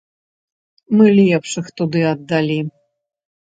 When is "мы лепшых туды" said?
0.95-2.05